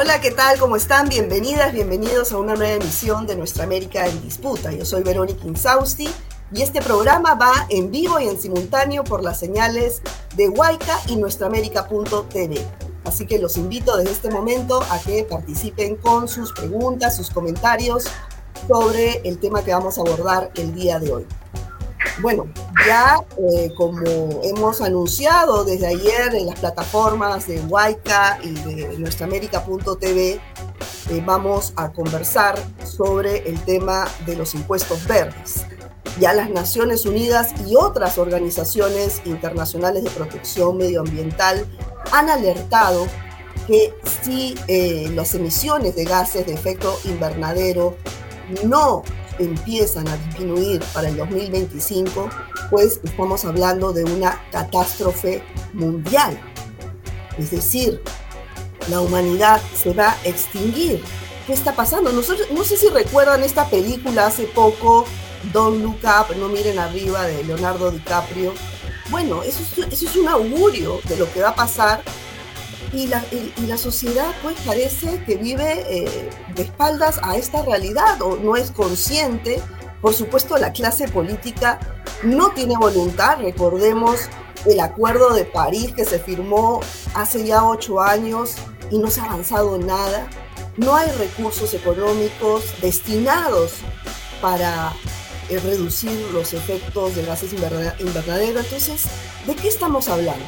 [0.00, 0.60] Hola, ¿qué tal?
[0.60, 1.08] ¿Cómo están?
[1.08, 4.70] Bienvenidas, bienvenidos a una nueva emisión de Nuestra América en Disputa.
[4.70, 6.08] Yo soy Verónica Insausti
[6.52, 10.00] y este programa va en vivo y en simultáneo por las señales
[10.36, 12.64] de Huayca y nuestraamérica.tv.
[13.06, 18.04] Así que los invito desde este momento a que participen con sus preguntas, sus comentarios
[18.68, 21.26] sobre el tema que vamos a abordar el día de hoy.
[22.20, 22.48] Bueno,
[22.84, 30.40] ya eh, como hemos anunciado desde ayer en las plataformas de Huayca y de nuestraamérica.tv,
[31.10, 35.64] eh, vamos a conversar sobre el tema de los impuestos verdes.
[36.18, 41.64] Ya las Naciones Unidas y otras organizaciones internacionales de protección medioambiental
[42.10, 43.06] han alertado
[43.68, 43.94] que
[44.24, 47.96] si eh, las emisiones de gases de efecto invernadero
[48.64, 49.04] no
[49.38, 52.28] empiezan a disminuir para el 2025,
[52.70, 55.42] pues estamos hablando de una catástrofe
[55.72, 56.38] mundial.
[57.38, 58.02] Es decir,
[58.88, 61.02] la humanidad se va a extinguir.
[61.46, 62.12] ¿Qué está pasando?
[62.12, 65.06] No, sé si recuerdan esta película hace poco,
[65.52, 68.52] Don Look Up, no miren arriba, de Leonardo DiCaprio.
[69.10, 72.02] Bueno, eso es, eso es un augurio de lo que va a pasar
[72.92, 78.56] y la, sociedad pues parece que vive eh, de espaldas a esta realidad o no
[78.56, 79.60] es consciente.
[80.00, 81.78] Por supuesto, la clase política
[82.22, 83.38] no tiene voluntad.
[83.40, 84.20] Recordemos
[84.66, 86.80] el acuerdo de París que se firmó
[87.14, 88.54] hace ya ocho años
[88.90, 90.28] y no se ha avanzado nada.
[90.76, 93.74] No hay recursos económicos destinados
[94.40, 94.92] para
[95.48, 98.64] eh, reducir los efectos de gases invernaderos.
[98.64, 99.04] Entonces,
[99.46, 100.44] ¿de qué estamos hablando?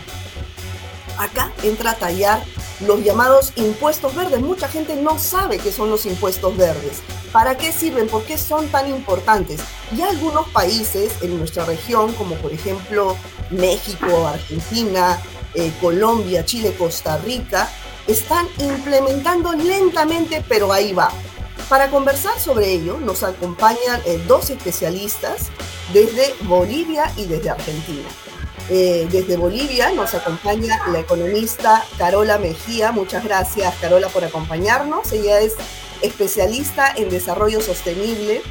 [1.20, 2.42] Acá entra a tallar
[2.86, 4.40] los llamados impuestos verdes.
[4.40, 7.02] Mucha gente no sabe qué son los impuestos verdes.
[7.32, 8.08] ¿Para qué sirven?
[8.08, 9.60] ¿Por qué son tan importantes?
[9.96, 13.16] Y algunos países en nuestra región, como por ejemplo
[13.50, 15.20] México, Argentina,
[15.54, 17.70] eh, Colombia, Chile, Costa Rica,
[18.06, 21.12] están implementando lentamente, pero ahí va.
[21.68, 25.50] Para conversar sobre ello nos acompañan eh, dos especialistas
[25.92, 28.08] desde Bolivia y desde Argentina.
[28.73, 32.92] Eh, desde Bolivia nos acompaña la economista Carola Mejía.
[32.92, 35.11] Muchas gracias, Carola, por acompañarnos.
[35.11, 35.55] Ella es
[36.03, 38.42] especialista en desarrollo sostenible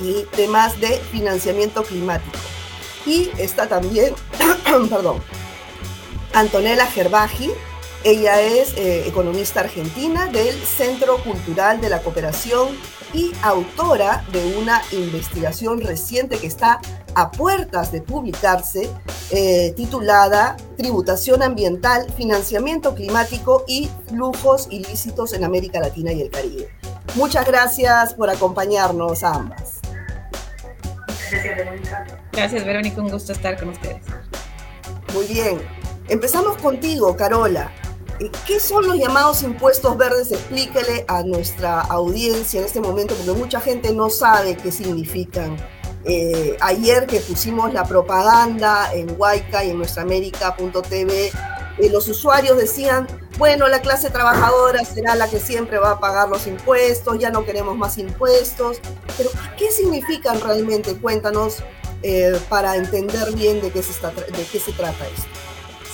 [0.00, 2.38] y temas de financiamiento climático.
[3.04, 4.14] Y está también,
[4.88, 5.22] perdón,
[6.32, 7.50] Antonella Gerbaji.
[8.02, 12.68] Ella es eh, economista argentina del Centro Cultural de la Cooperación
[13.14, 16.80] y autora de una investigación reciente que está
[17.14, 18.90] a puertas de publicarse,
[19.30, 26.68] eh, titulada Tributación Ambiental, Financiamiento Climático y Flujos Ilícitos en América Latina y el Caribe.
[27.14, 29.80] Muchas gracias por acompañarnos a ambas.
[31.30, 32.06] Gracias, Verónica.
[32.32, 33.00] Gracias, Verónica.
[33.00, 34.02] Un gusto estar con ustedes.
[35.14, 35.60] Muy bien.
[36.08, 37.70] Empezamos contigo, Carola.
[38.46, 40.30] ¿Qué son los llamados impuestos verdes?
[40.30, 45.56] Explíquele a nuestra audiencia en este momento, porque mucha gente no sabe qué significan
[46.06, 51.32] eh, ayer que pusimos la propaganda en Huayca y en nuestraamérica.tv,
[51.78, 53.06] eh, los usuarios decían,
[53.38, 57.44] bueno, la clase trabajadora será la que siempre va a pagar los impuestos, ya no
[57.44, 58.78] queremos más impuestos,
[59.16, 60.94] pero ¿qué significan realmente?
[60.94, 61.62] Cuéntanos
[62.02, 63.92] eh, para entender bien de qué se
[64.72, 65.43] trata esto.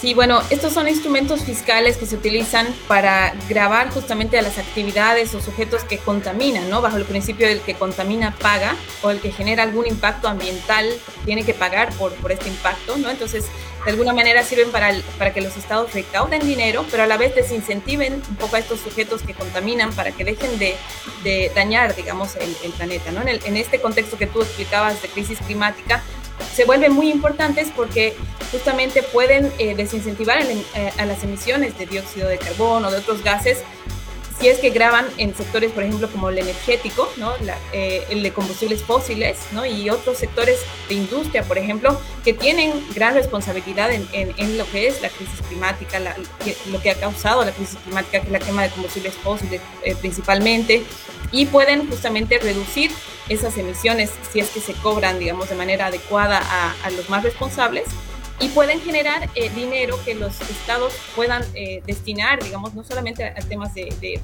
[0.01, 5.35] Sí, bueno, estos son instrumentos fiscales que se utilizan para grabar justamente a las actividades
[5.35, 6.81] o sujetos que contaminan, ¿no?
[6.81, 10.87] Bajo el principio del que contamina paga o el que genera algún impacto ambiental
[11.27, 13.11] tiene que pagar por, por este impacto, ¿no?
[13.11, 13.45] Entonces,
[13.85, 17.35] de alguna manera sirven para, para que los estados recauden dinero, pero a la vez
[17.35, 20.77] desincentiven un poco a estos sujetos que contaminan para que dejen de,
[21.25, 23.21] de dañar, digamos, el, planeta, ¿no?
[23.21, 26.03] En, el, en este contexto que tú explicabas de crisis climática,
[26.55, 28.15] se vuelven muy importantes porque
[28.51, 33.59] justamente pueden eh, desincentivar eh, a las emisiones de dióxido de carbono de otros gases
[34.41, 37.35] si es que graban en sectores, por ejemplo, como el energético, ¿no?
[37.75, 39.67] Eh, el de combustibles fósiles ¿no?
[39.67, 44.89] y otros sectores de industria, por ejemplo, que tienen gran responsabilidad en, en, lo que
[44.89, 46.01] es la crisis climática,
[46.71, 49.61] lo que ha causado la crisis climática, que es la quema de combustibles fósiles
[50.01, 50.85] principalmente,
[51.33, 52.91] y pueden justamente reducir
[53.31, 56.43] esas emisiones si es que se cobran, digamos, de manera adecuada
[56.85, 57.85] a, los más responsables
[58.41, 63.35] y pueden generar eh, dinero que los estados puedan eh, destinar, digamos, no solamente a,
[63.37, 64.21] temas de,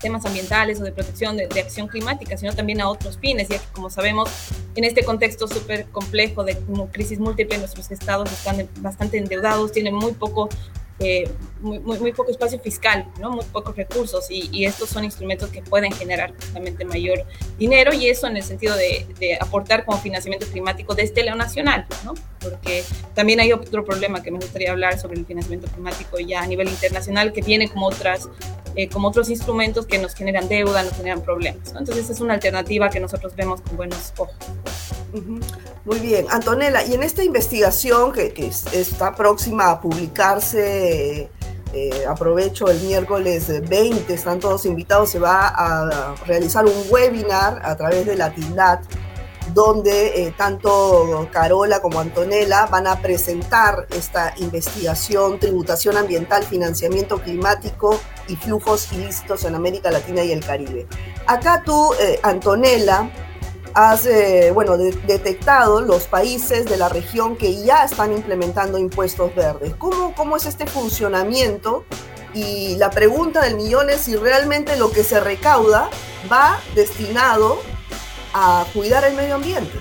[0.00, 3.66] temas ambientales o de protección de, acción climática, sino también a otros fines, ya que
[3.72, 4.30] como sabemos,
[4.74, 6.56] en este contexto súper complejo de
[6.90, 10.48] crisis múltiple, nuestros estados están bastante endeudados, tienen muy poco
[11.00, 11.30] eh,
[11.60, 13.30] muy, muy, poco espacio fiscal, ¿no?
[13.30, 17.24] muy pocos recursos y, estos son instrumentos que pueden generar justamente mayor
[17.58, 19.06] dinero y eso en el sentido de,
[19.40, 22.14] aportar como financiamiento climático desde lo nacional, ¿no?
[22.40, 26.46] porque también hay otro problema que me gustaría hablar sobre el financiamiento climático ya a
[26.46, 28.28] nivel internacional que viene como otras
[28.76, 31.74] eh, como otros instrumentos que nos generan deuda, nos generan problemas.
[31.76, 34.34] Entonces es una alternativa que nosotros vemos con buenos ojos.
[35.84, 38.32] Muy bien, Antonella, y en esta investigación que,
[38.72, 41.28] está próxima a publicarse,
[41.72, 47.76] eh, aprovecho el miércoles 20, están todos invitados, se va a realizar un webinar a
[47.76, 48.84] través de la TINDAT
[49.54, 58.00] donde eh, tanto Carola como Antonella van a presentar esta investigación, tributación ambiental, financiamiento climático
[58.28, 60.86] y flujos ilícitos en América Latina y el Caribe.
[61.26, 63.10] Acá tú, eh, Antonella,
[63.74, 69.74] has eh, bueno, detectado los países de la región que ya están implementando impuestos verdes.
[69.78, 71.84] ¿Cómo, ¿Cómo es este funcionamiento?
[72.34, 75.88] Y la pregunta del millón es si realmente lo que se recauda
[76.30, 77.60] va destinado
[78.34, 79.78] a cuidar el medio ambiente.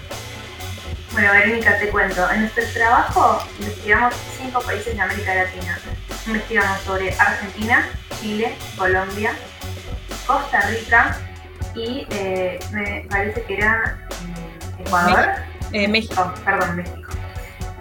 [1.11, 2.29] Bueno, Verónica, te cuento.
[2.31, 5.79] En nuestro trabajo investigamos cinco países de América Latina.
[6.27, 7.89] Investigamos sobre Argentina,
[8.21, 9.33] Chile, Colombia,
[10.27, 11.17] Costa Rica
[11.75, 13.97] y eh, me parece que era
[14.77, 15.29] mm, Ecuador.
[15.71, 16.33] Eh, México.
[16.45, 17.11] perdón, México.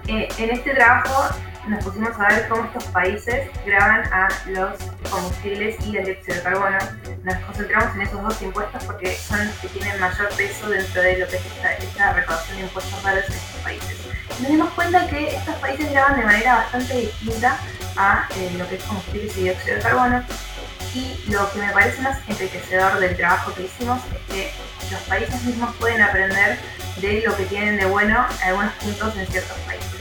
[0.07, 1.35] Eh, en este trabajo
[1.69, 4.79] nos pusimos a ver cómo estos países graban a los
[5.11, 6.79] combustibles y el dióxido de carbono.
[7.25, 11.19] Nos concentramos en esos dos impuestos porque son los que tienen mayor peso dentro de
[11.19, 11.43] lo que es
[11.83, 13.97] esta, recaudación de impuestos verdes en estos países.
[14.41, 17.59] nos dimos cuenta que estos países graban de manera bastante distinta
[17.97, 20.23] a eh, lo que es combustibles y dióxido de carbono.
[20.95, 24.53] Y lo que me parece más enriquecedor del trabajo que hicimos es que
[24.91, 26.59] los países mismos pueden aprender
[27.01, 29.98] de lo que tienen de bueno algunos puntos en ciertos países.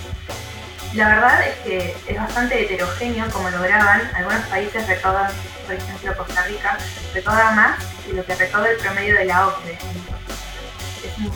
[0.98, 4.02] La verdad es que es bastante heterogéneo como lo graban.
[4.16, 5.32] Algunos países recaudan,
[5.68, 6.76] por ejemplo Costa Rica,
[7.14, 9.78] recauda más que lo que recauda el promedio de la OCDE.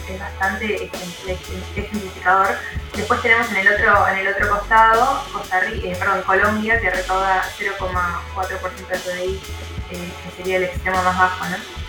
[0.10, 0.90] Es, bastante
[1.75, 2.58] ejemplificador.
[2.96, 6.90] Después tenemos en el otro, en el otro costado Costa Rica, eh, perdón, Colombia, que
[6.90, 9.42] recauda 0,4% del PDI,
[9.92, 11.46] eh, que sería el extremo más bajo.
[11.46, 11.81] ¿no?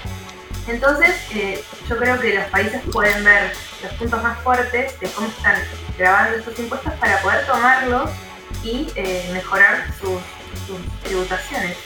[0.69, 5.27] Entonces, eh, yo creo que los países pueden ver los puntos más fuertes de cómo
[5.27, 5.57] están
[5.99, 8.11] grabando estos impuestos para poder tomarlos
[8.63, 10.21] y eh, mejorar sus,
[11.03, 11.77] tributaciones.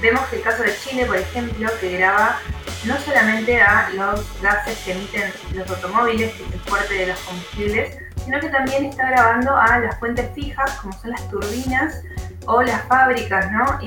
[0.00, 2.40] Vemos que el caso de Chile, por ejemplo, que graba
[2.84, 7.18] no solamente a los gases que emiten los automóviles, que es el fuerte de los
[7.20, 12.02] combustibles, sino que también está grabando a las fuentes fijas, como son las turbinas
[12.46, 13.78] o las fábricas, ¿no?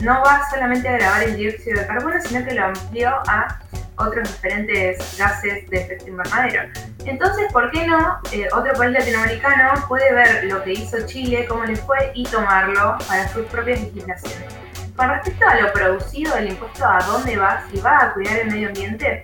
[0.00, 3.58] No va solamente a grabar el dióxido de carbono, sino que lo amplió a
[3.96, 6.70] otros diferentes gases de efecto invernadero.
[7.04, 11.64] Entonces, ¿por qué no eh, otro país latinoamericano puede ver lo que hizo Chile, cómo
[11.64, 14.54] le fue y tomarlo para sus propias legislaciones?
[14.96, 18.50] Con respecto a lo producido, el impuesto a dónde va, si va a cuidar el
[18.50, 19.22] medio ambiente,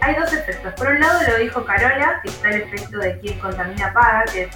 [0.00, 0.72] hay dos efectos.
[0.74, 4.48] Por un lado lo dijo Carola, que está el efecto de quien contamina paga, que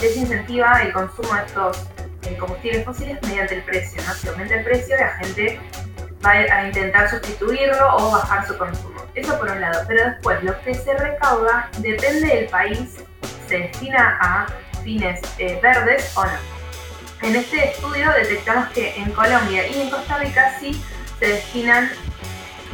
[0.00, 1.88] desincentiva el consumo de estos
[2.22, 4.02] eh, combustibles fósiles mediante el precio.
[4.06, 4.14] ¿no?
[4.14, 5.60] Si aumenta el precio, la gente
[6.24, 9.00] va a intentar sustituirlo o bajar su consumo.
[9.14, 9.82] Eso por un lado.
[9.88, 12.96] Pero después, lo que se recauda depende del país,
[13.48, 14.46] se destina a
[14.82, 16.60] fines eh, verdes o no.
[17.22, 20.82] En este estudio detectamos que en Colombia y en Costa Rica sí
[21.18, 21.90] se destinan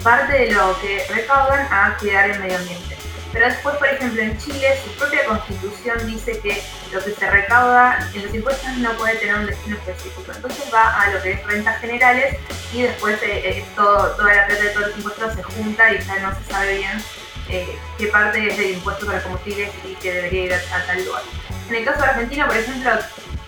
[0.02, 2.96] parte de lo que recaudan a cuidar el medio ambiente.
[3.32, 7.98] Pero después, por ejemplo, en Chile, su propia constitución dice que lo que se recauda
[8.14, 10.32] en los impuestos no puede tener un destino específico.
[10.34, 12.36] Entonces va a lo que es rentas generales
[12.72, 16.18] y después eh, eh, toda la plata de todos los impuestos se junta y ya
[16.20, 17.04] no se sabe bien
[17.48, 21.22] eh, qué parte es del impuesto para combustibles y que debería ir a, tal lugar.
[21.68, 22.90] En el caso de Argentina, por ejemplo,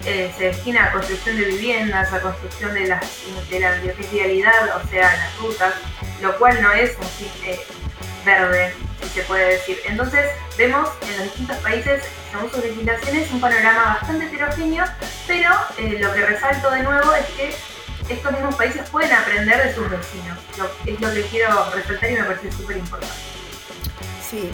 [0.03, 3.05] se destina a construcción de viviendas, a construcción de, las,
[3.51, 3.73] de la
[4.11, 5.75] vialidad, o sea, las rutas,
[6.23, 7.07] lo cual no es un
[8.29, 9.79] verde si se puede decir.
[9.87, 14.85] Entonces vemos en los distintos países, según sus legislaciones, un panorama bastante heterogéneo,
[15.27, 17.55] pero eh, lo que resalto de nuevo es que
[18.13, 20.39] estos mismos países pueden aprender de sus vecinos.
[20.87, 23.15] es lo que quiero resaltar y me parece súper importante.
[24.29, 24.51] Sí,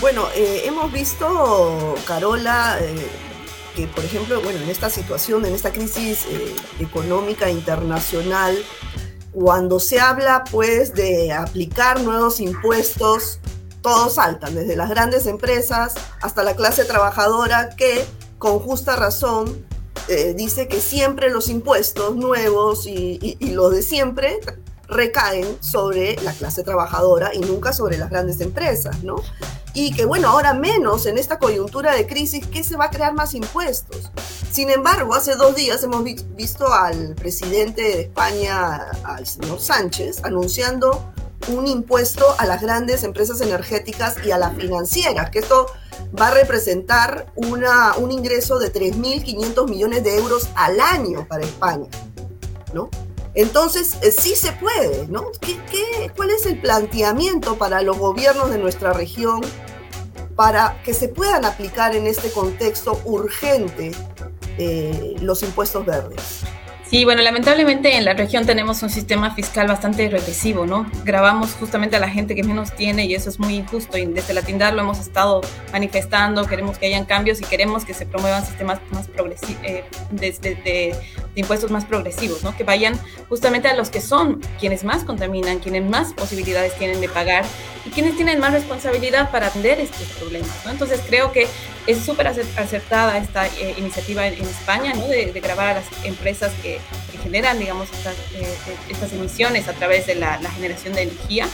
[0.00, 3.10] bueno, eh, hemos visto, Carola, eh,
[3.76, 6.26] que por ejemplo, bueno, en esta situación, en esta crisis
[6.78, 8.56] económica internacional,
[9.32, 13.38] cuando se habla pues de aplicar nuevos impuestos
[13.82, 18.04] todos saltan, desde las grandes empresas hasta la clase trabajadora que
[18.38, 19.66] con justa razón
[20.08, 24.40] eh, dice que siempre los impuestos nuevos y, los de siempre
[24.92, 29.16] recaen sobre la clase trabajadora y nunca sobre las grandes empresas, ¿no?
[29.74, 33.14] Y que bueno, ahora menos en esta coyuntura de crisis, que se va a crear
[33.14, 34.10] más impuestos.
[34.50, 41.12] Sin embargo, hace dos días hemos visto al presidente de España, al señor Sánchez, anunciando
[41.48, 45.66] un impuesto a las grandes empresas energéticas y a las financieras, que esto
[46.18, 51.88] va a representar una, un ingreso de 3.500 millones de euros al año para España,
[52.72, 52.90] ¿no?
[53.34, 55.30] Entonces, eh, sí se puede, ¿no?
[55.40, 55.56] ¿Qué,
[56.16, 59.40] cuál es el planteamiento para los gobiernos de nuestra región
[60.36, 63.92] para que se puedan aplicar en este contexto urgente
[64.58, 66.42] eh, los impuestos verdes?
[66.92, 70.84] Sí, bueno, lamentablemente en la región tenemos un sistema fiscal bastante regresivo, ¿no?
[71.06, 74.34] Grabamos justamente a la gente que menos tiene y eso es muy injusto y desde
[74.34, 75.40] la TINDAR lo hemos estado
[75.72, 80.94] manifestando, queremos que hayan cambios y queremos que se promuevan sistemas más progresivos, eh, de,
[81.34, 82.54] impuestos más progresivos, ¿no?
[82.54, 87.08] Que vayan justamente a los que son quienes más contaminan, quienes más posibilidades tienen de
[87.08, 87.46] pagar
[87.86, 90.72] y quienes tienen más responsabilidad para atender estos problemas, ¿no?
[90.72, 91.48] Entonces creo que
[91.86, 95.06] es súper acertada esta eh, iniciativa en, España, ¿no?
[95.08, 96.78] De, grabar a las empresas que
[97.22, 98.56] generan, digamos, estas, eh,
[98.88, 101.48] estas, emisiones a través de la, generación de energía,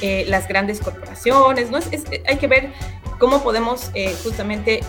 [0.00, 1.78] eh, las grandes corporaciones, ¿no?
[1.78, 2.72] Es, hay que ver
[3.18, 4.80] cómo podemos eh, justamente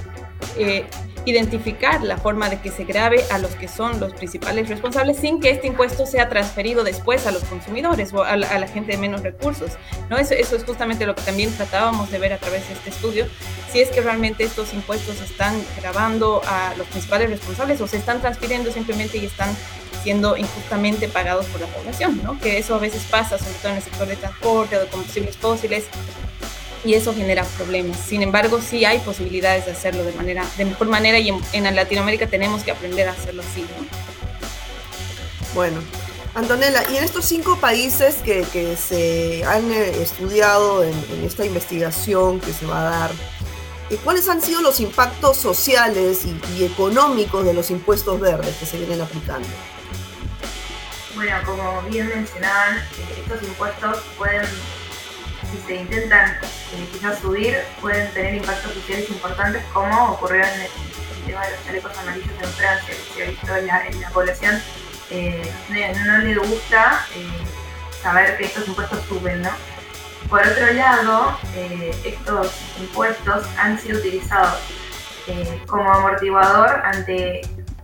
[1.25, 5.39] identificar la forma de que se grave a los que son los principales responsables sin
[5.39, 9.21] que este impuesto sea transferido después a los consumidores o a la, gente de menos
[9.21, 9.71] recursos.
[10.09, 10.17] ¿no?
[10.17, 13.25] Eso, eso, es justamente lo que también tratábamos de ver a través de este estudio,
[13.71, 18.21] si es que realmente estos impuestos están grabando a los principales responsables o se están
[18.21, 19.55] transfiriendo simplemente y están
[20.03, 22.39] siendo injustamente pagados por la población, ¿no?
[22.39, 25.37] que eso a veces pasa, sobre todo en el sector de transporte o de combustibles
[25.37, 25.85] fósiles,
[26.83, 27.97] y eso genera problemas.
[28.00, 32.27] Sin embargo, sí hay posibilidades de hacerlo de, manera, de mejor manera y en, Latinoamérica
[32.27, 33.65] tenemos que aprender a hacerlo así.
[35.53, 35.81] Bueno,
[36.33, 42.39] Antonella, y en estos cinco países que, que se han eh, estudiado en, esta investigación
[42.39, 43.11] que se va a dar,
[44.03, 49.01] ¿cuáles han sido los impactos sociales y, económicos de los impuestos verdes que se vienen
[49.01, 49.47] aplicando?
[51.15, 54.45] Bueno, como bien mencionaban, eh, estos impuestos pueden
[55.51, 60.70] si se intentan eh, quizás subir, pueden tener impactos sociales importantes, como ocurrió en el,
[61.25, 63.67] tema de los chalecos amarillos en Francia, que se ha visto en
[64.01, 64.62] la, población,
[65.12, 67.27] eh, no, le gusta eh,
[68.01, 69.51] saber que estos impuestos suben, ¿no?
[70.29, 71.38] Por otro lado,
[72.05, 74.60] estos impuestos han sido utilizados
[75.67, 77.41] como amortiguador ante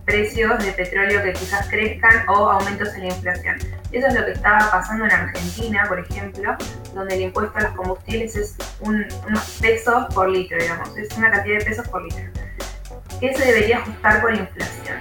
[0.08, 3.58] precios de petróleo que quizás crezcan o aumentos en la inflación.
[3.92, 6.56] Eso es lo que estaba pasando en Argentina, por ejemplo,
[6.94, 11.58] donde el impuesto a los combustibles es unos pesos por litro, digamos, es una cantidad
[11.58, 12.24] de pesos por litro,
[13.20, 14.96] que se debería ajustar por inflación.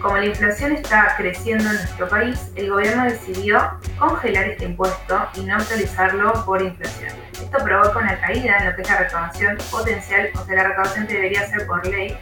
[0.00, 5.42] Como la inflación está creciendo en nuestro país, el gobierno decidió congelar este impuesto y
[5.42, 7.12] no actualizarlo por inflación.
[7.34, 11.06] Esto provoca una caída en lo que es la recaudación potencial, o sea, la recaudación
[11.06, 12.16] debería ser por ley,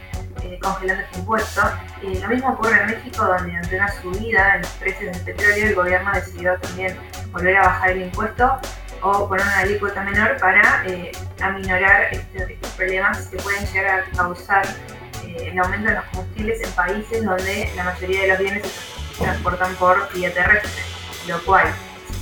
[0.51, 1.61] eh, congelando este impuesto.
[2.01, 5.67] Y lo mismo ocurre en México, donde ante una subida en los precios del petróleo,
[5.67, 6.97] el gobierno decidió también
[7.31, 8.59] volver a bajar el impuesto
[9.01, 14.17] o poner una alícuota menor para eh, aminorar este, estos problemas que pueden llegar a
[14.17, 14.65] causar
[15.25, 18.63] eh, el aumento de los combustibles en países donde la mayoría de los bienes
[19.17, 20.83] se transportan por vía terrestre,
[21.27, 21.73] lo cual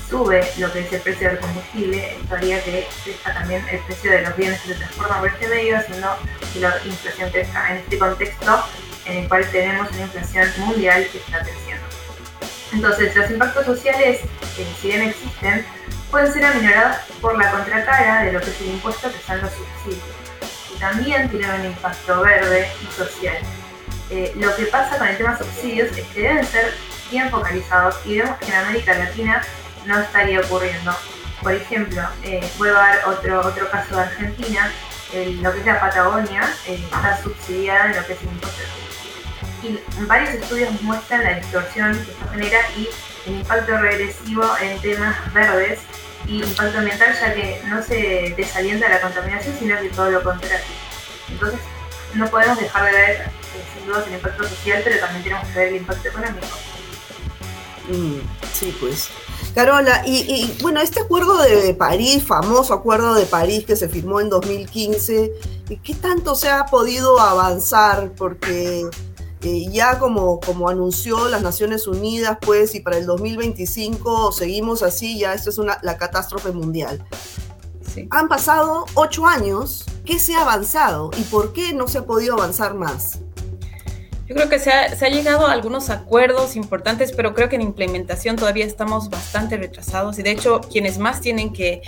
[0.10, 4.12] sube lo que es el precio del combustible, esto haría que crezca también el precio
[4.12, 6.08] de los bienes que se transportan por este medio, haciendo
[6.54, 8.64] que la inflación crezca en este contexto
[9.06, 11.86] en el cual tenemos una inflación mundial que está creciendo.
[12.72, 14.22] Entonces, los impactos sociales,
[14.56, 15.66] que si bien existen,
[16.12, 19.52] pueden ser aminorados por la contracara de lo que es el impuesto que son los
[19.52, 20.04] subsidios.
[20.76, 23.38] Y también tienen un impacto verde y social.
[24.12, 26.74] Eh, lo que pasa con el tema subsidios es que deben ser
[27.10, 29.42] bien focalizados y vemos que en América Latina
[29.86, 30.96] no estaría ocurriendo.
[31.42, 34.72] Por ejemplo, eh, voy a dar otro, otro caso de Argentina,
[35.14, 38.62] lo que es la Patagonia eh, está subsidiada en lo que es el impuesto
[39.64, 42.90] Y varios estudios muestran la distorsión que esto genera y
[43.26, 45.80] el impacto regresivo en temas verdes
[46.28, 50.66] y impacto ambiental, ya que no se desalienta la contaminación, sino que todo lo contrario.
[51.30, 51.60] Entonces,
[52.14, 55.60] no podemos dejar de ver, eh, sin duda, el impacto social, pero también tenemos que
[55.60, 56.48] ver el impacto económico.
[57.88, 58.20] Mm,
[58.54, 59.10] sí, pues.
[59.60, 64.30] Carola, y, bueno, este acuerdo de París, famoso acuerdo de París que se firmó en
[64.30, 65.34] 2015,
[65.84, 68.14] ¿qué tanto se ha podido avanzar?
[68.16, 68.88] Porque
[69.42, 75.20] eh, ya como, como anunció las Naciones Unidas, pues, y para el 2025 seguimos así,
[75.20, 77.06] ya esto es una, la catástrofe mundial.
[78.12, 82.36] Han pasado ocho años, ¿qué se ha avanzado y por qué no se ha podido
[82.36, 83.20] avanzar más?
[84.30, 88.36] Yo creo que se ha, llegado a algunos acuerdos importantes, pero creo que en implementación
[88.36, 91.82] todavía estamos bastante retrasados y de hecho quienes más tienen que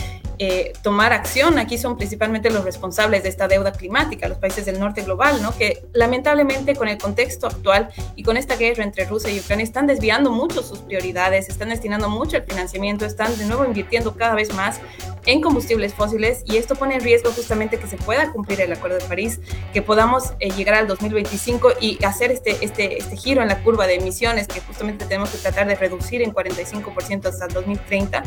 [0.43, 4.79] eh, tomar acción aquí son principalmente los responsables de esta deuda climática, los países del
[4.79, 5.55] norte global, ¿no?
[5.55, 9.85] que lamentablemente con el contexto actual y con esta guerra entre Rusia y Ucrania están
[9.85, 14.51] desviando mucho sus prioridades, están destinando mucho el financiamiento, están de nuevo invirtiendo cada vez
[14.55, 14.79] más
[15.27, 18.97] en combustibles fósiles y esto pone en riesgo justamente que se pueda cumplir el Acuerdo
[18.97, 19.39] de París,
[19.73, 23.85] que podamos eh, llegar al 2025 y hacer este, este, este giro en la curva
[23.85, 28.23] de emisiones que justamente tenemos que tratar de reducir en 45% hasta el 2030.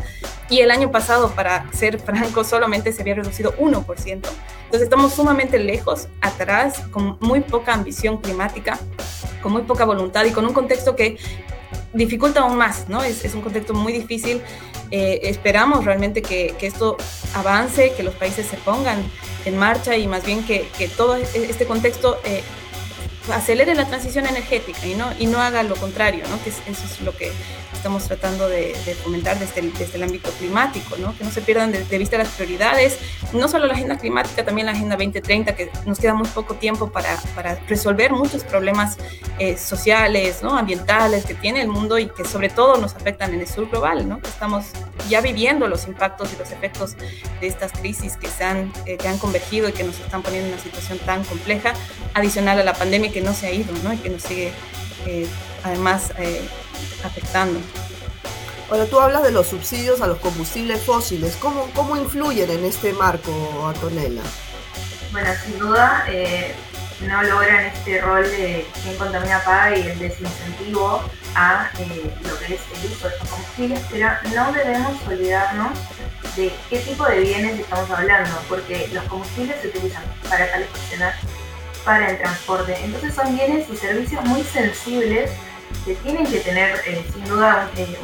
[0.49, 4.05] Y el año pasado, para ser franco, solamente se había reducido 1%.
[4.05, 8.79] Entonces estamos sumamente lejos, atrás, con muy poca ambición climática,
[9.41, 11.17] con muy poca voluntad y con un contexto que
[11.93, 13.03] dificulta aún más, ¿no?
[13.03, 14.41] Es, un contexto muy difícil
[14.91, 16.97] eh, esperamos realmente que, esto
[17.33, 19.03] avance, que los países se pongan
[19.45, 22.43] en marcha y más bien que, que todo este contexto eh,
[23.33, 26.41] acelere la transición energética y no, y no haga lo contrario, ¿no?
[26.43, 27.31] que eso es lo que
[27.73, 31.15] estamos tratando de, de fomentar desde el, desde el, ámbito climático, ¿no?
[31.17, 32.97] que no se pierdan de, de, vista las prioridades,
[33.33, 36.91] no solo la agenda climática, también la agenda 2030, que nos queda muy poco tiempo
[36.91, 38.97] para, para resolver muchos problemas
[39.39, 40.57] eh, sociales, ¿no?
[40.57, 44.07] ambientales que tiene el mundo y que sobre todo nos afectan en el sur global,
[44.07, 44.19] ¿no?
[44.19, 44.65] que estamos
[45.09, 46.95] ya viviendo los impactos y los efectos
[47.39, 50.47] de estas crisis que, se han, eh, que han convergido y que nos están poniendo
[50.47, 51.73] en una situación tan compleja,
[52.13, 53.93] adicional a la pandemia que no se ha ido ¿no?
[53.93, 54.51] y que nos sigue
[55.05, 55.25] eh,
[55.63, 56.45] además eh,
[57.01, 57.61] afectando.
[58.69, 61.37] Ahora tú hablas de los subsidios a los combustibles fósiles.
[61.37, 63.31] ¿Cómo, cómo influyen en este marco,
[63.65, 64.21] Antonella?
[65.13, 66.53] Bueno, sin duda eh,
[67.07, 71.01] no logran este rol de quien contamina paga y el desincentivo
[71.35, 75.71] a eh, lo que es el uso de estos combustibles, pero no debemos olvidarnos
[76.35, 81.13] de qué tipo de bienes estamos hablando, porque los combustibles se utilizan para calefaccionar,
[81.85, 82.75] para el transporte.
[82.83, 85.31] Entonces son bienes y servicios muy sensibles
[85.85, 87.97] que tienen que tener eh, sin duda eh,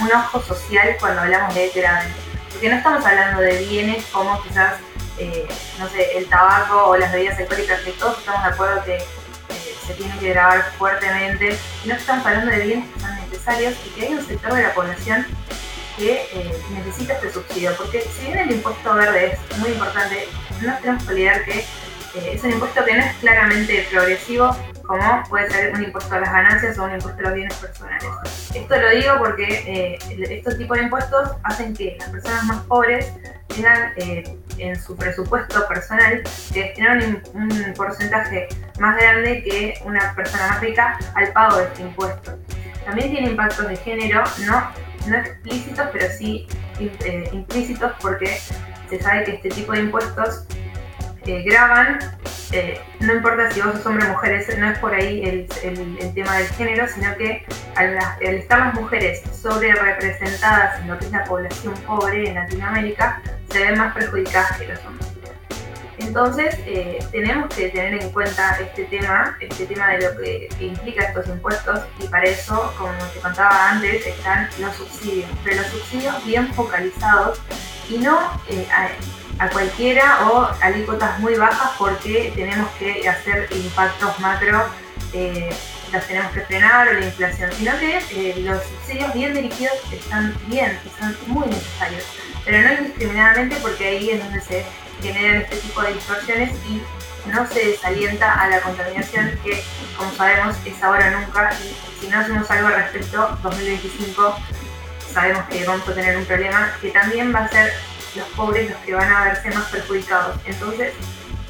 [0.00, 2.06] un ojo social cuando hablamos de grave.
[2.52, 4.74] Porque no estamos hablando de bienes como quizás,
[5.18, 5.46] eh,
[5.78, 8.98] no sé, el tabaco o las bebidas alcohólicas, que todos estamos de acuerdo que
[9.86, 11.58] se tienen que grabar fuertemente.
[11.84, 14.74] No estamos hablando de bienes que son necesarios y que hay un sector de la
[14.74, 15.26] población
[15.96, 17.76] que necesita este subsidio.
[17.76, 20.28] Porque si bien el impuesto verde es muy importante,
[20.60, 21.64] no tenemos que olvidar que
[22.14, 26.20] eh, es un impuesto que no es claramente progresivo, como puede ser un impuesto a
[26.20, 28.08] las ganancias o un impuesto a los bienes personales.
[28.54, 29.98] Esto lo digo porque eh,
[30.30, 33.12] estos tipos de impuestos hacen que las personas más pobres
[33.48, 40.14] tengan eh, en su presupuesto personal que destinar un, un, porcentaje más grande que una
[40.14, 42.38] persona más rica al pago de este impuesto.
[42.84, 44.70] También tiene impactos de género, no,
[45.06, 46.46] no explícitos, pero sí
[46.80, 48.40] eh, implícitos porque
[48.88, 50.46] se sabe que este tipo de impuestos
[51.26, 51.98] eh, graban,
[52.52, 55.98] eh, no importa si vos sos hombre o mujer, no es por ahí el, el,
[56.00, 57.44] el tema del género, sino que
[57.76, 62.34] al, al, estar las mujeres sobre representadas en lo que es la población pobre en
[62.34, 65.10] Latinoamérica, se ven más perjudicadas que los hombres.
[65.98, 70.66] Entonces, eh, tenemos que tener en cuenta este tema, este tema de lo que, que,
[70.66, 75.66] implica estos impuestos, y para eso, como te contaba antes, están los subsidios, pero los
[75.66, 77.40] subsidios bien focalizados
[77.88, 78.66] y no eh,
[79.40, 84.66] a, cualquiera o alícuotas muy bajas porque tenemos que hacer impactos macro,
[85.12, 85.50] eh,
[85.92, 90.36] las tenemos que frenar o la inflación, sino que eh, los subsidios bien dirigidos están
[90.46, 92.04] bien y son muy necesarios,
[92.44, 94.64] pero no indiscriminadamente porque ahí es donde se
[95.02, 96.82] generan este tipo de distorsiones y
[97.26, 99.62] no se desalienta a la contaminación que,
[99.96, 101.50] como sabemos, es ahora o nunca.
[101.52, 104.36] Y si no hacemos algo al respecto, 2025
[105.12, 107.72] sabemos que vamos a tener un problema que también va a ser
[108.14, 110.36] los pobres los que van a verse más perjudicados.
[110.44, 110.92] Entonces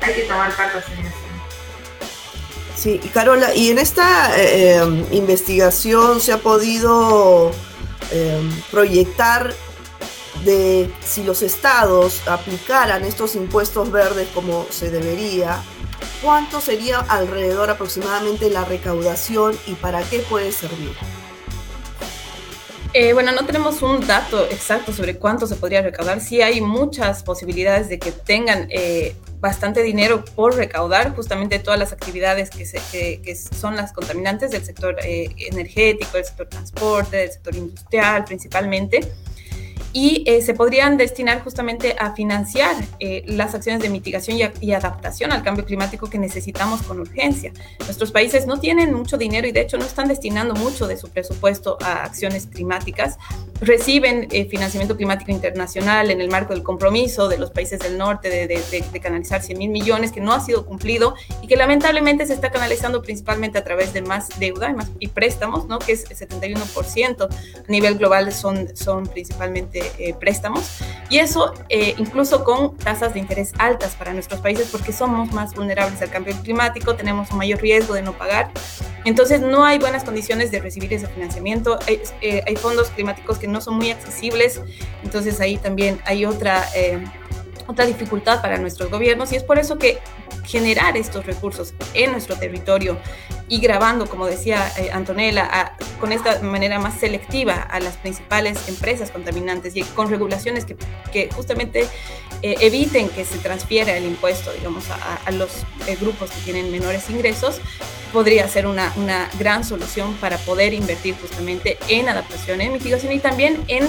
[0.00, 1.16] hay que tomar cartas en eso.
[2.76, 7.50] Sí, Carola, y en esta eh, investigación se ha podido
[8.10, 9.52] eh, proyectar
[10.44, 15.62] de si los estados aplicaran estos impuestos verdes como se debería,
[16.22, 20.96] ¿cuánto sería alrededor aproximadamente la recaudación y para qué puede servir?
[22.92, 26.20] Eh, bueno, no tenemos un dato exacto sobre cuánto se podría recaudar.
[26.20, 31.92] Sí hay muchas posibilidades de que tengan eh, bastante dinero por recaudar, justamente todas las
[31.92, 37.16] actividades que, se, que, que son las contaminantes del sector eh, energético, del sector transporte,
[37.18, 39.12] del sector industrial principalmente
[39.92, 44.52] y eh, se podrían destinar justamente a financiar eh, las acciones de mitigación y, a,
[44.60, 47.52] y, adaptación al cambio climático que necesitamos con urgencia.
[47.80, 51.08] Nuestros países no tienen mucho dinero y de hecho no están destinando mucho de su
[51.08, 53.18] presupuesto a acciones climáticas.
[53.60, 58.30] Reciben eh, financiamiento climático internacional en el marco del compromiso de los países del norte
[58.30, 61.56] de, de, de, de canalizar 100 mil millones que no ha sido cumplido y que
[61.56, 65.78] lamentablemente se está canalizando principalmente a través de más deuda y, más, y préstamos, ¿no?
[65.78, 70.80] que es el 71% a nivel global son, son principalmente eh, préstamos.
[71.08, 75.54] Y eso eh, incluso con tasas de interés altas para nuestros países porque somos más
[75.54, 78.50] vulnerables al cambio climático, tenemos un mayor riesgo de no pagar.
[79.04, 83.48] Entonces no hay buenas condiciones de recibir ese financiamiento, hay, eh, hay fondos climáticos que
[83.48, 84.60] no son muy accesibles,
[85.02, 86.68] entonces ahí también hay otra...
[86.74, 87.02] Eh,
[87.66, 89.30] otra dificultad para nuestros gobiernos.
[89.32, 90.00] Y es por eso que
[90.50, 92.98] generar estos recursos en nuestro territorio
[93.48, 99.10] y grabando, como decía eh, Antonella, con esta manera más selectiva a las principales empresas
[99.10, 101.86] contaminantes y con regulaciones que, justamente
[102.42, 107.10] eh, eviten que se transfiera el impuesto, digamos, a, los eh, grupos que tienen menores
[107.10, 107.60] ingresos,
[108.12, 113.18] podría ser una, una gran solución para poder invertir justamente en adaptación, en mitigación y
[113.18, 113.88] también en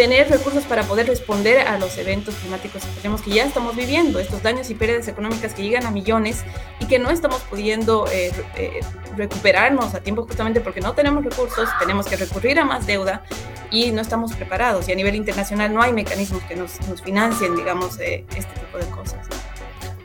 [0.00, 4.42] tener recursos para poder responder a los eventos climáticos extremos que ya estamos viviendo, estos
[4.42, 6.42] daños y pérdidas económicas que llegan a millones
[6.78, 8.80] y que no estamos pudiendo eh, eh,
[9.14, 13.24] recuperarnos a tiempo justamente porque no tenemos recursos, tenemos que recurrir a más deuda
[13.70, 14.88] y no estamos preparados.
[14.88, 18.78] Y a nivel internacional no hay mecanismos que nos, nos financien, digamos, eh, este tipo
[18.78, 19.18] de cosas.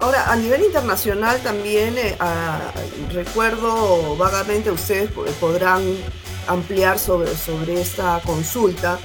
[0.01, 1.95] Ahora, a nivel internacional también,
[3.13, 5.84] recuerdo vagamente, ustedes podrán
[6.47, 8.99] ampliar sobre, sobre esta consulta,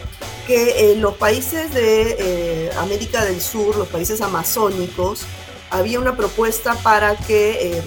[0.47, 5.23] que en los países de eh, América del Sur, los países amazónicos,
[5.71, 7.83] había una propuesta para que eh,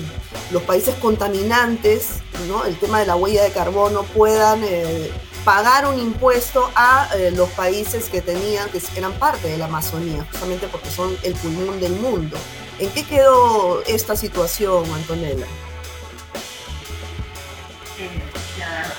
[0.51, 2.65] los países contaminantes, ¿no?
[2.65, 5.11] el tema de la huella de carbono, puedan eh,
[5.43, 10.67] pagar un impuesto a los países que tenían, que eran parte de la Amazonía, justamente
[10.67, 12.37] porque son el pulmón del mundo.
[12.79, 15.45] ¿En qué quedó esta situación, Antonella?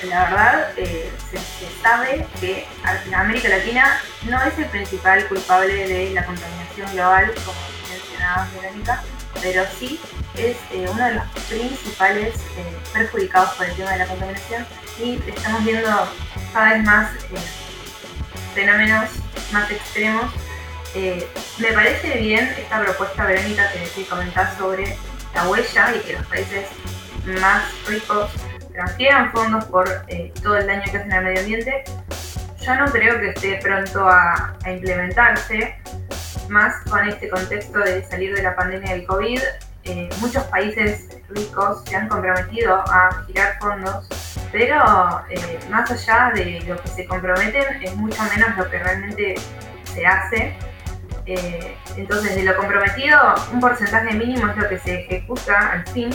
[0.06, 1.38] La verdad eh, se,
[1.82, 2.66] sabe que
[3.14, 9.02] América Latina no es el principal culpable de la contaminación global, como mencionaba Verónica,
[9.40, 10.00] pero sí
[10.36, 14.66] es eh, uno de los principales eh, perjudicados por el tema de la contaminación
[14.98, 15.90] y estamos viendo
[16.52, 17.10] cada vez más
[18.54, 19.10] fenómenos
[19.52, 20.32] más extremos.
[21.58, 24.96] me parece bien esta propuesta, Verónica, que, que comentás sobre
[25.34, 26.66] la huella y que los países
[27.40, 28.30] más ricos
[28.74, 31.84] transfieran fondos por eh, todo el daño que hacen al medio ambiente,
[32.60, 35.76] yo no creo que esté pronto a, implementarse,
[36.48, 39.40] más con este contexto de salir de la pandemia del COVID.
[39.84, 44.08] Eh, muchos países ricos se han comprometido a girar fondos,
[44.50, 49.34] pero eh, más allá de lo que se comprometen, es mucho menos lo que realmente
[49.92, 50.56] se hace.
[51.96, 53.18] entonces, de lo comprometido,
[53.52, 56.10] un porcentaje mínimo es lo que se ejecuta al fin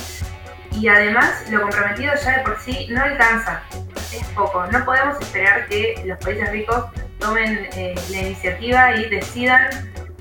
[0.73, 3.61] y además lo comprometido ya de por sí no alcanza,
[4.13, 4.65] es poco.
[4.67, 6.85] No podemos esperar que los países ricos
[7.19, 9.69] tomen eh, la iniciativa y decidan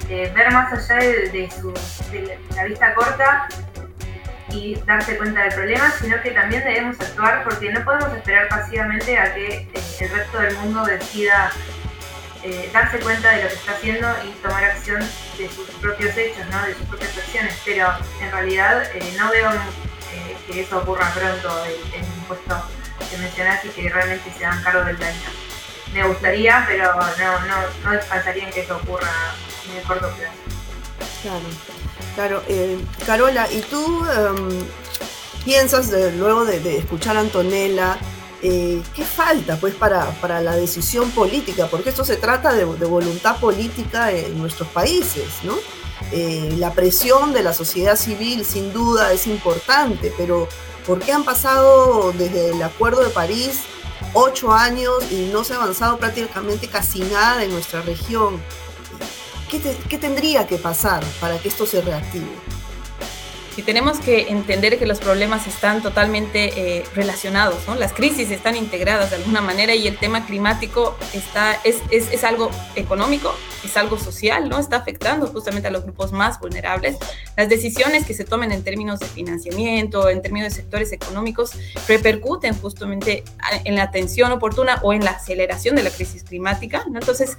[0.08, 1.72] eh, ver más allá de, su,
[2.56, 3.48] la vista corta
[4.50, 9.18] y darse cuenta del problema, sino que también debemos actuar porque no podemos esperar pasivamente
[9.18, 11.52] a que eh, el resto del mundo decida
[12.72, 15.00] darse cuenta de lo que está haciendo y tomar acción
[15.36, 16.66] de sus propios hechos, ¿no?
[16.66, 17.60] de sus propias acciones.
[17.64, 17.88] Pero
[18.22, 18.84] en realidad
[19.18, 19.50] no veo
[20.48, 22.54] que eso ocurra pronto, el, impuesto
[23.10, 25.30] que mencionaste y que realmente se dan cargo del daño.
[25.92, 29.10] Me gustaría, pero no, no, no descansaría en que eso ocurra
[29.70, 30.32] en el corto plazo.
[31.22, 31.44] Claro,
[32.14, 32.42] claro.
[32.48, 34.66] Eh, Carola, ¿y tú em,
[35.44, 37.98] piensas luego de, escuchar a Antonella,
[38.42, 41.66] eh, ¿qué falta pues para, para, la decisión política?
[41.66, 45.56] Porque esto se trata de, de voluntad política en nuestros países, ¿no?
[46.12, 50.48] Eh, la presión de la sociedad civil sin duda es importante, pero
[50.86, 53.60] ¿por qué han pasado desde el Acuerdo de París
[54.14, 58.42] ocho años y no se ha avanzado prácticamente casi nada en nuestra región?
[59.50, 62.26] ¿Qué, qué tendría que pasar para que esto se reactive?
[63.58, 67.74] Y tenemos que entender que los problemas están totalmente eh, relacionados, ¿no?
[67.74, 72.22] Las crisis están integradas de alguna manera y el tema climático está, es, es, es,
[72.22, 74.60] algo económico, es algo social, ¿no?
[74.60, 76.98] Está afectando justamente a los grupos más vulnerables.
[77.36, 81.50] Las decisiones que se tomen en términos de financiamiento, en términos de sectores económicos,
[81.88, 83.24] repercuten justamente
[83.64, 87.00] en la atención oportuna o en la aceleración de la crisis climática, ¿no?
[87.00, 87.36] Entonces,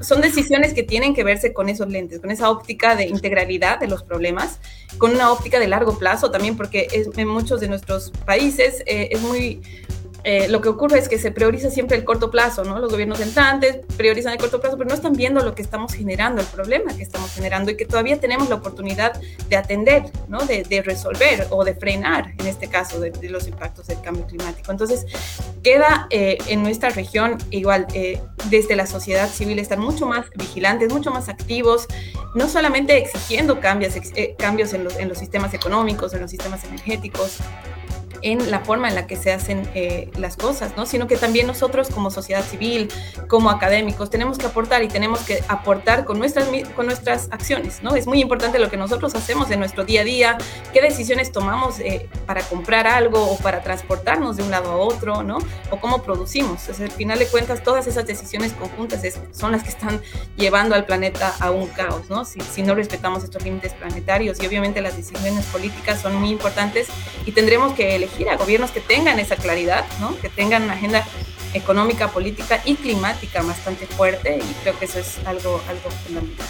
[0.00, 3.86] son decisiones que tienen que verse con esos lentes, con esa óptica de integralidad de
[3.86, 4.58] los problemas,
[4.98, 9.20] con una óptica de largo plazo también, porque en muchos de nuestros países eh, es
[9.20, 9.60] muy
[10.24, 12.78] eh, lo que ocurre es que se prioriza siempre el corto plazo, ¿no?
[12.78, 16.40] Los gobiernos entrantes priorizan el corto plazo, pero no están viendo lo que estamos generando,
[16.40, 20.38] el problema que estamos generando y que todavía tenemos la oportunidad de atender, ¿no?
[20.40, 24.70] De, resolver o de frenar, en este caso, de, los impactos del cambio climático.
[24.70, 25.04] Entonces,
[25.62, 30.92] queda eh, en nuestra región igual, eh, desde la sociedad civil, estar mucho más vigilantes,
[30.92, 31.86] mucho más activos,
[32.34, 33.94] no solamente exigiendo cambios,
[34.38, 37.38] cambios en los, en los sistemas económicos, en los sistemas energéticos,
[38.22, 40.86] en la forma en la que se hacen eh, las cosas, ¿no?
[40.86, 42.90] Sino que también nosotros como sociedad civil,
[43.28, 47.94] como académicos, tenemos que aportar y tenemos que aportar con nuestras, con nuestras acciones, ¿no?
[47.96, 50.38] Es muy importante lo que nosotros hacemos en nuestro día a día,
[50.72, 55.22] qué decisiones tomamos eh, para comprar algo o para transportarnos de un lado a otro,
[55.22, 55.38] ¿no?
[55.70, 56.68] O cómo producimos.
[56.68, 59.02] al final de cuentas, todas esas decisiones conjuntas
[59.32, 60.00] son las que están
[60.36, 62.24] llevando al planeta a un caos, ¿no?
[62.24, 66.88] Si, si no respetamos estos límites planetarios y obviamente las decisiones políticas son muy importantes
[67.26, 70.18] y tendremos que elegir a gobiernos que tengan esa claridad, ¿no?
[70.20, 71.04] Que tengan una agenda
[71.54, 76.46] económica, política y climática bastante fuerte y creo que eso es algo, algo fundamental.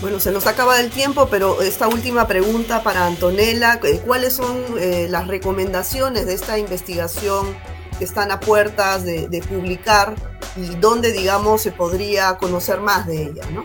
[0.00, 4.60] Bueno, se nos acaba el tiempo, pero esta última pregunta para Antonella, eh, ¿cuáles son
[4.78, 7.56] eh, las recomendaciones de esta investigación
[7.98, 10.16] que están a puertas de, publicar
[10.56, 13.64] y dónde, digamos, se podría conocer más de ella, ¿no?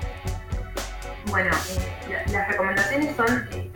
[1.25, 1.49] Bueno,
[2.09, 3.71] eh, las recomendaciones son que,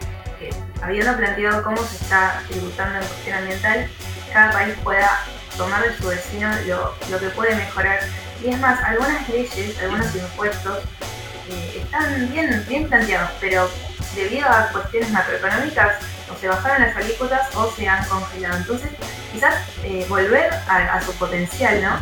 [0.82, 3.90] habiendo planteado cómo se está tributando en cuestión ambiental,
[4.34, 5.24] cada país pueda
[5.58, 8.00] tomar de su vecino lo, lo que puede mejorar.
[8.44, 10.80] Y es más, algunas leyes, algunos impuestos
[11.76, 13.70] están bien, bien planteados, pero
[14.16, 15.98] debido a cuestiones macroeconómicas
[16.32, 18.58] o se bajaron las alícuotas o se han congelado.
[18.58, 18.90] Entonces,
[19.32, 22.00] quizás eh, volver a, su potencial, ¿no?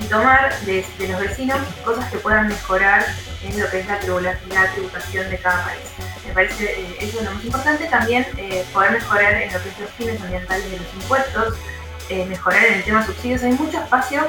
[0.00, 3.04] Y tomar de, los vecinos cosas que puedan mejorar
[3.42, 5.82] en lo que es la, tributación de cada país.
[6.26, 7.86] Me parece eh, eso es lo más importante.
[7.86, 11.54] También eh, poder mejorar en lo que es los fines ambientales de los impuestos,
[12.08, 13.42] eh, mejorar en el tema subsidios.
[13.42, 14.26] Hay mucho espacio,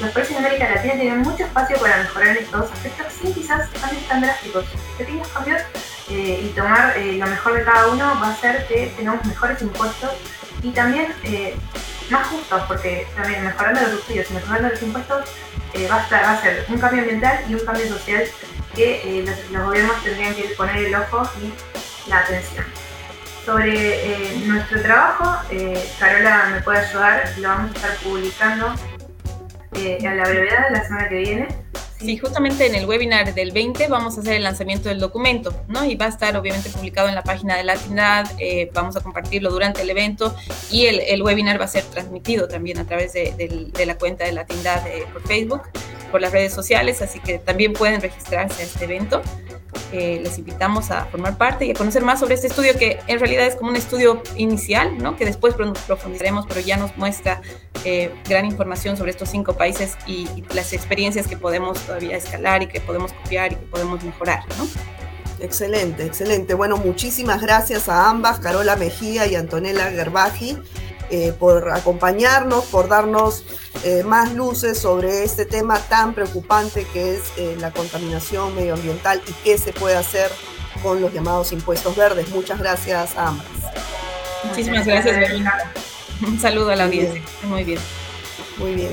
[0.00, 3.68] los países de América Latina tienen mucho espacio para mejorar en estos aspectos sin quizás
[3.80, 4.64] cambios tan drásticos.
[4.98, 5.62] Pequeños cambios
[6.08, 10.12] y tomar lo mejor de cada uno va a hacer que tengamos mejores impuestos
[10.62, 11.14] y también
[12.10, 15.24] más justos, porque también mejorando los subsidios y mejorando los impuestos
[15.90, 18.24] va, a va a ser un cambio ambiental y un cambio social
[18.74, 22.64] que los, los gobiernos tendrían que poner el ojo y la atención.
[23.44, 28.74] Sobre eh, nuestro trabajo, eh, Carola me puede ayudar, lo vamos a estar publicando
[29.74, 31.63] eh, a la brevedad de la semana que viene.
[32.00, 35.84] Sí, justamente en el webinar del 20 vamos a hacer el lanzamiento del documento, ¿no?
[35.84, 39.50] Y va a estar obviamente publicado en la página de Latindad, eh, vamos a compartirlo
[39.50, 40.34] durante el evento
[40.70, 44.86] y el, webinar va a ser transmitido también a través de, la cuenta de Latindad
[44.86, 45.62] eh, por Facebook,
[46.10, 49.22] por las redes sociales, así que también pueden registrarse a este evento.
[49.92, 53.18] Eh, les invitamos a formar parte y a conocer más sobre este estudio que en
[53.18, 55.16] realidad es como un estudio inicial, ¿no?
[55.16, 57.42] que después profundizaremos, pero ya nos muestra
[57.84, 62.66] eh, gran información sobre estos cinco países y, las experiencias que podemos todavía escalar y
[62.66, 64.44] que podemos copiar y que podemos mejorar.
[64.58, 64.66] ¿no?
[65.40, 66.54] Excelente, excelente.
[66.54, 70.56] Bueno, muchísimas gracias a ambas, Carola Mejía y Antonella Gerbaji.
[71.10, 73.44] Eh, por acompañarnos, por darnos
[73.84, 79.32] eh, más luces sobre este tema tan preocupante que es eh, la contaminación medioambiental y
[79.44, 80.30] qué se puede hacer
[80.82, 82.30] con los llamados impuestos verdes.
[82.30, 83.46] Muchas gracias a ambas.
[84.44, 85.30] Muchísimas gracias,
[86.26, 87.22] Un saludo a la audiencia.
[87.42, 87.78] Muy bien.
[88.56, 88.92] Muy bien.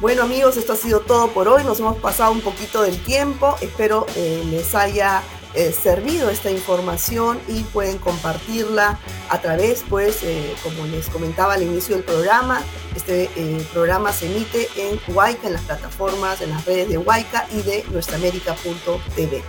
[0.00, 1.64] Bueno amigos, esto ha sido todo por hoy.
[1.64, 3.56] Nos hemos pasado un poquito del tiempo.
[3.60, 4.06] Espero
[4.50, 5.22] les haya
[5.56, 8.98] eh, servido esta información y pueden compartirla
[9.30, 12.62] a través, pues, eh, como les comentaba al inicio del programa,
[12.94, 17.46] este eh, programa se emite en Huayca, en las plataformas, en las redes de Huayca
[17.52, 19.42] y de nuestraamérica.tv.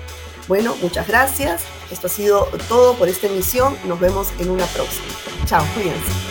[0.47, 1.63] Bueno, muchas gracias.
[1.91, 3.77] Esto ha sido todo por esta emisión.
[3.85, 5.07] Nos vemos en una próxima.
[5.45, 6.26] Chao, cuídense.